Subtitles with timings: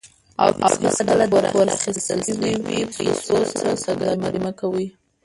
[0.41, 0.49] او
[0.83, 2.51] هیڅکله د پور اخیستل شوي
[2.95, 4.87] پیسو سره سوداګري مه کوئ.